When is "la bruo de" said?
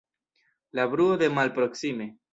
0.79-1.31